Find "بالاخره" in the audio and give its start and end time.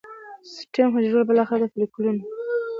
1.27-1.65